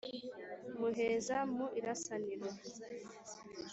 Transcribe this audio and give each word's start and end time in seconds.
Muheza 0.79 1.37
mu 1.57 1.67
irasaniro 1.79 2.47